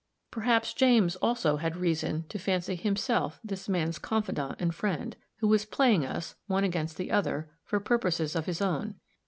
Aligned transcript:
Perhaps 0.31 0.73
James 0.73 1.15
also 1.17 1.57
had 1.57 1.77
reason 1.77 2.25
to 2.29 2.39
fancy 2.39 2.73
himself 2.73 3.39
this 3.43 3.69
man's 3.69 3.99
confidant 3.99 4.55
and 4.59 4.73
friend, 4.73 5.15
who 5.41 5.47
was 5.47 5.63
playing 5.63 6.07
us, 6.07 6.33
one 6.47 6.63
against 6.63 6.97
the 6.97 7.11
other, 7.11 7.51
for 7.63 7.79
purposes 7.79 8.35
of 8.35 8.47
his 8.47 8.63
own. 8.63 8.95